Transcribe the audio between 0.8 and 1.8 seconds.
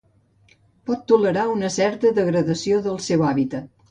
Pot tolerar una